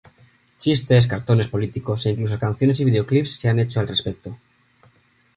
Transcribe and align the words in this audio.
Chistes, 0.61 1.07
cartones 1.13 1.47
políticos 1.53 1.99
e 2.07 2.09
incluso 2.13 2.39
canciones 2.45 2.79
y 2.79 2.85
videoclips 2.85 3.35
se 3.39 3.49
han 3.49 3.59
hecho 3.59 3.79
al 3.79 3.87
respecto. 3.87 4.35